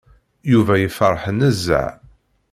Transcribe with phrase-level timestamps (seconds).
[0.51, 1.91] Yuba yefreḥ nezzeh.